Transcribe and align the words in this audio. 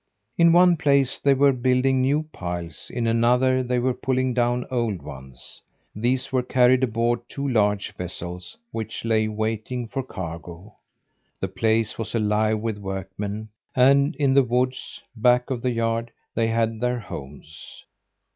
In 0.35 0.51
one 0.51 0.77
place 0.77 1.19
they 1.19 1.35
were 1.35 1.53
building 1.53 2.01
new 2.01 2.23
piles; 2.33 2.89
in 2.89 3.05
another 3.05 3.61
they 3.61 3.77
were 3.77 3.93
pulling 3.93 4.33
down 4.33 4.65
old 4.71 5.03
ones. 5.03 5.61
These 5.95 6.31
were 6.31 6.41
carried 6.41 6.81
aboard 6.83 7.19
two 7.29 7.47
large 7.47 7.91
vessels 7.95 8.57
which 8.71 9.05
lay 9.05 9.27
waiting 9.27 9.87
for 9.87 10.01
cargo. 10.01 10.75
The 11.39 11.49
place 11.49 11.99
was 11.99 12.15
alive 12.15 12.61
with 12.61 12.79
workmen, 12.79 13.49
and 13.75 14.15
in 14.15 14.33
the 14.33 14.41
woods, 14.41 15.03
back 15.15 15.51
of 15.51 15.61
the 15.61 15.69
yard, 15.69 16.09
they 16.33 16.47
had 16.47 16.81
their 16.81 16.97
homes. 16.97 17.85